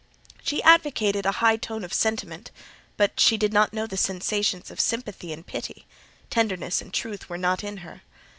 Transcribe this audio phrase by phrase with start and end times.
[0.41, 2.49] She advocated a high tone of sentiment;
[2.97, 5.85] but she did not know the sensations of sympathy and pity;
[6.31, 8.01] tenderness and truth were not in her.